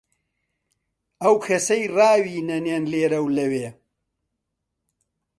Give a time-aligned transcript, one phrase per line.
[1.23, 3.67] ئەو کەسەی ڕاوی نەنێن لێرە و لەوێ،